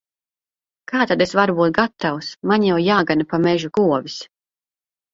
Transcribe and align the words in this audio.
Kā 0.91 1.03
tad 1.11 1.25
es 1.25 1.35
varu 1.41 1.57
būt 1.59 1.77
gatavs! 1.77 2.33
Man 2.53 2.67
jau 2.71 2.81
jāgana 2.89 3.31
pa 3.37 3.45
mežu 3.49 3.75
govis. 3.81 4.21